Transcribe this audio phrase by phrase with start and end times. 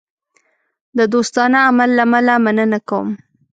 [0.97, 3.09] د دوستانه عمل له امله مننه کوم.